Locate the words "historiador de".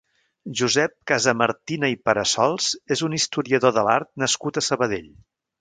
3.21-3.87